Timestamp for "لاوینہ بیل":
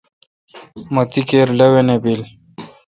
1.57-2.21